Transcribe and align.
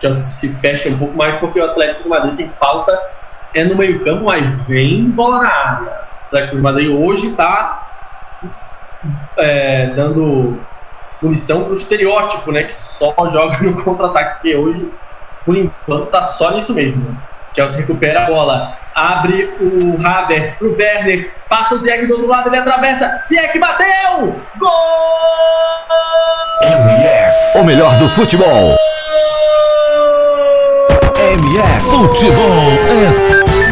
Chelsea 0.00 0.22
se 0.22 0.48
fecha 0.60 0.88
um 0.88 0.98
pouco 0.98 1.16
mais 1.16 1.36
porque 1.36 1.60
o 1.60 1.64
Atlético 1.64 2.02
de 2.02 2.08
Madrid 2.08 2.36
tem 2.36 2.52
falta 2.60 2.98
é 3.54 3.64
no 3.64 3.74
meio 3.74 4.04
campo, 4.04 4.24
mas 4.24 4.58
vem 4.66 5.10
bola 5.10 5.42
na 5.42 5.48
área. 5.48 5.86
O 5.86 6.26
Atlético 6.26 6.56
de 6.56 6.62
Madrid 6.62 6.90
hoje 6.90 7.28
está 7.28 7.88
é, 9.38 9.86
dando 9.96 10.60
munição 11.22 11.64
para 11.64 11.72
o 11.72 11.76
estereótipo, 11.76 12.52
né? 12.52 12.64
Que 12.64 12.74
só 12.74 13.14
joga 13.30 13.58
no 13.62 13.82
contra-ataque, 13.82 14.34
porque 14.34 14.56
hoje, 14.56 14.92
por 15.44 15.56
enquanto, 15.56 16.04
está 16.04 16.22
só 16.22 16.50
nisso 16.50 16.74
mesmo. 16.74 17.16
Chelsea 17.54 17.78
recupera 17.78 18.24
a 18.24 18.26
bola, 18.26 18.76
abre 18.94 19.50
o 19.60 20.06
Havertz 20.06 20.56
para 20.56 20.66
o 20.66 20.76
Werner, 20.76 21.32
passa 21.48 21.74
o 21.74 21.78
Ziyech 21.78 22.06
do 22.06 22.12
outro 22.12 22.28
lado, 22.28 22.50
ele 22.50 22.58
atravessa, 22.58 23.22
Ziyech 23.24 23.58
bateu! 23.58 24.38
Gol! 24.58 24.70
MF, 26.62 27.58
o 27.58 27.64
melhor 27.64 27.96
do 27.98 28.08
futebol. 28.10 28.76
MF 31.36 31.84
Futebol 31.90 32.34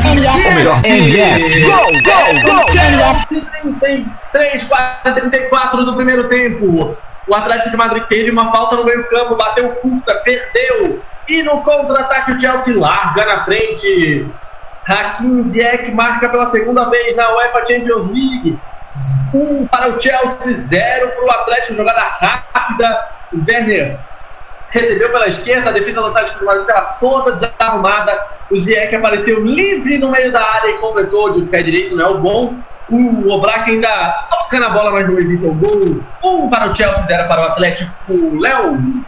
é 0.04 0.08
MF. 0.12 0.48
o 0.48 0.54
melhor. 0.54 0.84
MF, 0.84 1.62
gol, 1.62 1.78
gol, 2.02 2.56
gol. 2.56 2.70
Chelsea 2.70 3.40
33, 3.80 4.68
34 5.02 5.84
do 5.86 5.96
primeiro 5.96 6.28
tempo. 6.28 6.94
O 7.26 7.34
Atlético 7.34 7.70
de 7.70 7.76
Madrid 7.78 8.04
teve 8.04 8.30
uma 8.30 8.52
falta 8.52 8.76
no 8.76 8.84
meio 8.84 9.08
campo, 9.08 9.36
bateu 9.36 9.70
curta, 9.76 10.14
perdeu. 10.16 11.02
E 11.26 11.42
no 11.42 11.62
contra-ataque 11.62 12.32
o 12.32 12.40
Chelsea 12.40 12.78
larga 12.78 13.24
na 13.24 13.44
frente. 13.46 14.30
Hakim 14.86 15.42
Ziyech 15.42 15.90
marca 15.90 16.28
pela 16.28 16.46
segunda 16.48 16.90
vez 16.90 17.16
na 17.16 17.34
UEFA 17.34 17.64
Champions 17.64 18.06
League. 18.08 18.58
Um 19.32 19.66
para 19.66 19.88
o 19.88 19.98
Chelsea, 19.98 20.52
zero 20.52 21.08
para 21.12 21.24
o 21.24 21.30
Atlético. 21.30 21.76
Jogada 21.76 22.02
rápida. 22.02 23.08
Werner 23.48 23.98
recebeu 24.74 25.08
pela 25.10 25.28
esquerda, 25.28 25.70
a 25.70 25.72
defesa 25.72 26.00
do 26.00 26.08
Atlético 26.08 26.40
de 26.40 26.44
Madrid 26.44 26.68
estava 26.68 26.96
toda 26.98 27.32
desarrumada. 27.32 28.20
O 28.50 28.58
Ziyech 28.58 28.94
apareceu 28.94 29.44
livre 29.44 29.98
no 29.98 30.10
meio 30.10 30.32
da 30.32 30.42
área 30.42 30.70
e 30.70 30.78
completou 30.78 31.30
de 31.30 31.42
pé 31.46 31.62
direito, 31.62 31.96
não 31.96 32.04
é 32.04 32.08
o 32.08 32.18
bom. 32.18 32.54
O 32.90 33.30
Oblak 33.30 33.70
ainda 33.70 34.26
toca 34.28 34.58
na 34.58 34.68
bola, 34.70 34.90
mas 34.90 35.08
não 35.08 35.18
evita 35.18 35.46
o 35.46 35.54
gol. 35.54 36.02
Um 36.22 36.50
para 36.50 36.70
o 36.70 36.74
Chelsea, 36.74 37.02
zero 37.04 37.26
para 37.28 37.40
o 37.40 37.44
Atlético. 37.46 37.90
Léo. 38.38 39.04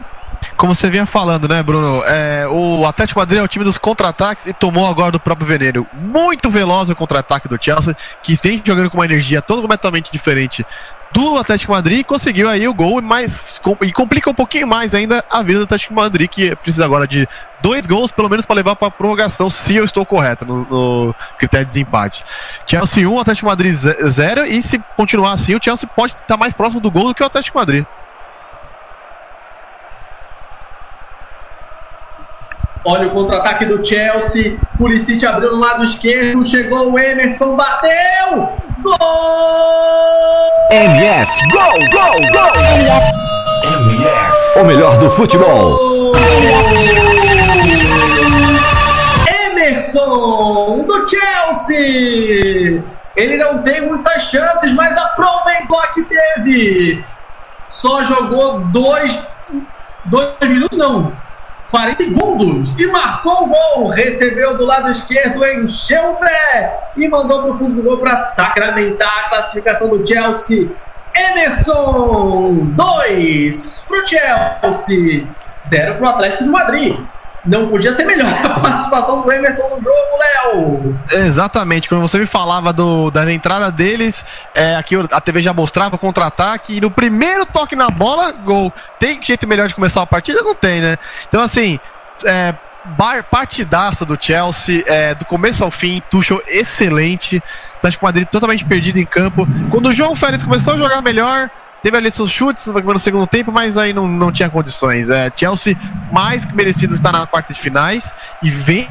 Como 0.57 0.75
você 0.75 0.89
vinha 0.89 1.05
falando, 1.05 1.47
né, 1.47 1.63
Bruno? 1.63 2.03
É, 2.05 2.47
o 2.49 2.87
Atlético 2.87 3.21
Madrid 3.21 3.39
é 3.41 3.43
o 3.43 3.49
time 3.49 3.65
dos 3.65 3.77
contra-ataques 3.77 4.47
e 4.47 4.55
tomou 4.55 4.87
agora 4.87 5.13
do 5.13 5.21
próprio 5.21 5.47
veneno. 5.47 5.87
Muito 5.93 6.49
veloz 6.49 6.89
o 6.89 6.97
contra-ataque 6.97 7.47
do 7.47 7.63
Chelsea, 7.63 7.95
que 8.23 8.35
vem 8.43 8.63
jogando 8.65 8.89
com 8.89 8.97
uma 8.97 9.05
energia 9.05 9.43
totalmente 9.43 10.11
diferente 10.11 10.65
do 11.13 11.37
Atlético 11.39 11.73
Madrid 11.73 12.01
e 12.01 12.05
conseguiu 12.05 12.49
aí 12.49 12.67
o 12.67 12.75
gol 12.75 13.01
mais, 13.01 13.61
e 13.83 13.93
complica 13.93 14.31
um 14.31 14.35
pouquinho 14.35 14.67
mais 14.67 14.95
ainda 14.95 15.25
a 15.31 15.43
vida 15.43 15.61
do 15.61 15.65
Atlético 15.65 15.95
Madrid, 15.95 16.29
que 16.29 16.57
precisa 16.57 16.85
agora 16.85 17.07
de 17.07 17.29
dois 17.63 17.87
gols, 17.87 18.11
pelo 18.13 18.29
menos, 18.29 18.45
para 18.47 18.57
levar 18.57 18.77
para 18.77 18.91
prorrogação, 18.91 19.49
se 19.49 19.75
eu 19.75 19.85
estou 19.85 20.05
correto 20.05 20.45
no, 20.45 20.65
no, 20.65 21.15
critério 21.39 21.67
de 21.67 21.73
desempate. 21.73 22.25
Chelsea 22.67 23.09
1, 23.09 23.21
Atlético 23.21 23.47
Madrid 23.47 23.75
0, 23.75 24.47
e 24.47 24.63
se 24.63 24.79
continuar 24.97 25.33
assim, 25.33 25.55
o 25.55 25.63
Chelsea 25.63 25.89
pode 25.89 26.15
estar 26.15 26.37
mais 26.37 26.55
próximo 26.55 26.81
do 26.81 26.91
gol 26.91 27.09
do 27.09 27.15
que 27.15 27.23
o 27.23 27.27
Atlético 27.27 27.59
Madrid. 27.59 27.85
Olha 32.89 33.09
o 33.09 33.11
contra-ataque 33.11 33.65
do 33.65 33.85
Chelsea. 33.85 34.61
Pulisic 34.79 35.27
abriu 35.27 35.51
no 35.51 35.59
lado 35.59 35.83
esquerdo. 35.83 36.45
Chegou 36.45 36.93
o 36.93 36.97
Emerson, 36.97 37.57
bateu! 37.57 38.49
Gol! 38.81 38.97
MF, 40.71 41.49
gol, 41.51 41.73
gol, 41.91 42.21
gol. 42.31 42.55
MF, 43.65 44.61
o 44.61 44.65
melhor 44.65 44.97
do 44.99 45.11
futebol. 45.11 46.13
Emerson 49.47 50.85
do 50.87 51.09
Chelsea. 51.09 52.85
Ele 53.17 53.37
não 53.37 53.65
tem 53.65 53.81
muitas 53.81 54.23
chances, 54.23 54.73
mas 54.75 54.97
aproveitou 54.97 55.81
a 55.81 55.89
que 55.89 56.03
teve. 56.05 57.05
Só 57.67 58.05
jogou 58.05 58.61
dois, 58.67 59.19
dois 60.05 60.37
minutos, 60.43 60.79
não, 60.79 61.13
40 61.71 61.97
segundos 61.97 62.79
e 62.79 62.87
marcou 62.87 63.45
o 63.45 63.49
gol. 63.49 63.89
Recebeu 63.89 64.57
do 64.57 64.65
lado 64.65 64.91
esquerdo, 64.91 65.45
encheu 65.45 66.13
o 66.13 66.17
pé 66.17 66.79
e 66.97 67.09
mandou 67.09 67.43
para 67.43 67.53
o 67.53 67.59
fundo 67.59 67.77
do 67.77 67.83
gol 67.83 67.99
para 67.99 68.19
sacramentar 68.19 69.25
a 69.25 69.29
classificação 69.29 69.89
do 69.89 70.07
Chelsea. 70.07 70.71
Emerson, 71.15 72.75
2 72.75 73.87
para 73.89 73.99
o 73.99 74.07
Chelsea, 74.07 75.29
0 75.67 75.95
para 75.95 76.03
o 76.03 76.09
Atlético 76.09 76.45
de 76.45 76.51
Madrid. 76.51 77.09
Não 77.47 77.69
podia 77.69 77.93
ser 77.93 78.05
melhor 78.05 78.29
a 78.45 78.61
participação 78.61 79.23
do 79.23 79.33
Emerson 79.33 79.69
no 79.69 79.83
jogo, 79.83 80.19
Léo. 80.19 81.01
Exatamente, 81.13 81.89
quando 81.89 82.01
você 82.01 82.19
me 82.19 82.27
falava 82.27 82.73
do, 82.73 83.11
da 83.11 83.31
entrada 83.33 83.71
deles, 83.71 84.25
é, 84.55 84.77
aqui 84.77 84.95
a 85.11 85.21
TV 85.21 85.41
já 85.41 85.53
mostrava 85.53 85.97
contra-ataque, 85.97 86.77
e 86.77 86.81
no 86.81 86.91
primeiro 86.91 87.47
toque 87.47 87.77
na 87.77 87.91
bola, 87.91 88.33
gol. 88.33 88.73
Tem 88.99 89.23
jeito 89.23 89.47
melhor 89.47 89.69
de 89.69 89.75
começar 89.75 90.03
a 90.03 90.07
partida? 90.07 90.43
Não 90.43 90.55
tem, 90.55 90.81
né? 90.81 90.97
Então, 91.29 91.43
assim, 91.43 91.79
é, 92.25 92.55
bar, 92.85 93.25
partidaça 93.25 94.05
do 94.05 94.17
Chelsea, 94.21 94.85
é, 94.87 95.15
do 95.15 95.25
começo 95.25 95.65
ao 95.65 95.71
fim, 95.71 96.03
Tuchel 96.11 96.43
excelente, 96.47 97.43
Atlético 97.79 98.05
Madrid 98.05 98.29
totalmente 98.29 98.65
perdido 98.65 98.99
em 98.99 99.07
campo. 99.07 99.47
Quando 99.71 99.87
o 99.87 99.93
João 99.93 100.15
Félix 100.15 100.45
começou 100.45 100.75
a 100.75 100.77
jogar 100.77 101.03
melhor, 101.03 101.51
Teve 101.87 101.99
ali 101.99 102.11
seus 102.11 102.33
chutes 102.33 102.67
no 102.67 102.99
segundo 102.99 103.29
tempo, 103.29 103.53
mas 103.53 103.77
aí 103.77 103.93
não, 103.93 104.09
não 104.09 104.33
tinha 104.33 104.51
condições. 104.51 105.09
É, 105.09 105.31
Chelsea, 105.37 105.77
mais 106.11 106.45
que 106.45 106.53
merecido, 106.53 106.97
está 106.97 107.13
na 107.13 107.25
quarta 107.29 107.53
de 107.53 107.61
finais 107.61 108.13
e 108.43 108.51
vem 108.51 108.89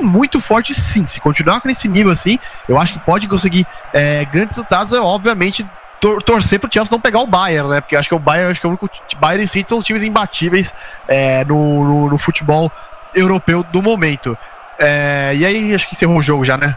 muito 0.00 0.40
forte 0.40 0.72
sim. 0.72 1.04
Se 1.04 1.20
continuar 1.20 1.60
com 1.60 1.68
esse 1.68 1.86
nível 1.86 2.10
assim, 2.10 2.38
eu 2.66 2.78
acho 2.78 2.94
que 2.94 3.00
pode 3.00 3.28
conseguir 3.28 3.66
é, 3.92 4.24
grandes 4.24 4.56
resultados. 4.56 4.94
É 4.94 4.98
obviamente 4.98 5.68
tor 6.00 6.22
torcer 6.22 6.58
para 6.58 6.68
o 6.68 6.72
Chelsea 6.72 6.90
não 6.90 6.98
pegar 6.98 7.18
o 7.18 7.26
Bayern, 7.26 7.68
né? 7.68 7.82
Porque 7.82 7.94
acho 7.94 8.08
que 8.08 8.14
o 8.14 8.18
Bayern, 8.18 8.50
acho 8.50 8.60
que 8.62 8.66
é 8.66 8.70
o 8.70 8.70
único 8.70 8.88
Bayern 9.20 9.44
e 9.44 9.46
City 9.46 9.68
são 9.68 9.76
os 9.76 9.84
times 9.84 10.02
imbatíveis 10.02 10.72
é, 11.06 11.44
no, 11.44 11.84
no, 11.84 12.08
no, 12.08 12.16
futebol 12.16 12.72
europeu 13.14 13.62
do 13.62 13.82
momento. 13.82 14.38
É, 14.78 15.34
e 15.36 15.44
aí 15.44 15.74
acho 15.74 15.86
que 15.86 15.94
encerrou 15.94 16.16
o 16.16 16.22
jogo 16.22 16.46
já, 16.46 16.56
né? 16.56 16.74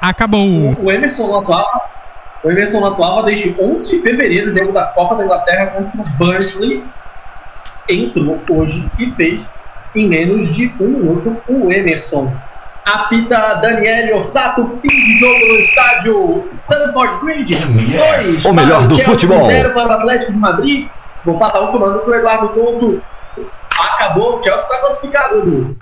Acabou. 0.00 0.48
O, 0.48 0.86
o 0.86 0.90
Emerson 0.90 1.26
o 2.46 2.50
Emerson 2.50 2.84
atuava 2.86 3.24
desde 3.24 3.56
11 3.60 3.90
de 3.90 4.02
fevereiro, 4.02 4.56
jogo 4.56 4.70
da 4.70 4.84
Copa 4.84 5.16
da 5.16 5.24
Inglaterra 5.24 5.66
contra 5.66 6.00
o 6.00 6.04
Burnley. 6.16 6.84
Entrou 7.88 8.40
hoje 8.48 8.88
e 9.00 9.10
fez 9.10 9.44
em 9.96 10.08
menos 10.08 10.54
de 10.54 10.72
um 10.78 10.86
minuto 10.86 11.36
o 11.48 11.72
Emerson. 11.72 12.32
Apita 12.84 13.54
Daniele 13.54 14.12
Orsato, 14.12 14.78
fim 14.80 14.86
de 14.86 15.14
jogo 15.16 15.40
no 15.40 15.54
estádio 15.56 16.48
Stanford 16.60 17.24
Bridge. 17.24 17.56
2 17.56 18.44
o 18.44 18.52
melhor 18.52 18.86
do 18.86 18.96
futebol. 19.00 19.46
0 19.46 19.74
para 19.74 19.88
o 19.88 19.92
Atlético 19.92 20.30
de 20.30 20.38
Madrid. 20.38 20.88
Vou 21.24 21.36
passar 21.40 21.62
o 21.62 21.72
comando 21.72 21.98
para 21.98 22.10
o 22.10 22.14
Eduardo 22.14 22.48
Couto. 22.50 23.02
Acabou, 23.76 24.38
o 24.38 24.42
Chelsea 24.44 24.62
está 24.62 24.78
classificado. 24.78 25.76